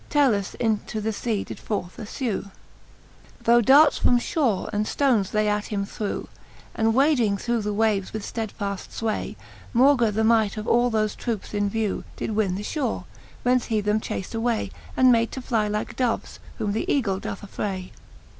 [0.09, 2.49] Talus into the lea did forth iffew,
[3.43, 6.27] Though darts from fhore and ftones they at him threw;
[6.73, 9.35] And wading through the waves with ftedfaft fway,
[9.75, 13.03] Maugre the might of all thole troupes in vew, Did win the fhore,
[13.43, 17.43] whence he them chaft away, And made to ^y^ like doves, whom th' eagle doth
[17.43, 17.91] affray.